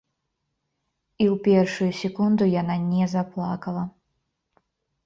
[1.23, 3.83] І ў першую секунду яна не заплакала.